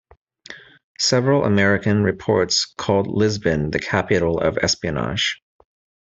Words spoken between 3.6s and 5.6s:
"The Capital of Espionage".